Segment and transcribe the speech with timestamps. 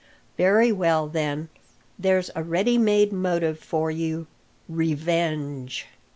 [0.35, 1.49] Very well, then,
[1.99, 4.25] there's a readymade motive for you
[4.67, 5.85] revenge."